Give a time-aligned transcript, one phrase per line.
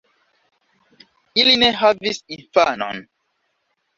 [1.41, 3.05] Ili ne havis infanon.